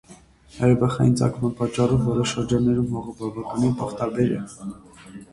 Հրաբխային 0.53 1.11
ծագման 1.19 1.51
պատճառով 1.59 2.01
որոշ 2.11 2.31
շրջաններում 2.37 2.87
հողը 2.95 3.13
բավականին 3.35 3.75
պտղաբեր 3.83 4.33
է։ 4.39 4.41